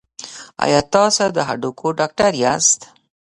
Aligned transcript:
ایا 0.63 0.79
تاسو 0.95 1.23
د 1.35 1.37
هډوکو 1.47 1.87
ډاکټر 1.99 2.31
یاست؟ 2.43 2.79